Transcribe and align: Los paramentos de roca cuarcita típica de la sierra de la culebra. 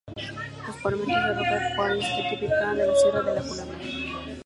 Los 0.65 0.75
paramentos 0.77 1.13
de 1.37 1.43
roca 1.43 1.75
cuarcita 1.75 2.29
típica 2.31 2.73
de 2.73 2.87
la 2.87 2.95
sierra 2.95 3.21
de 3.21 3.35
la 3.35 3.41
culebra. 3.47 3.77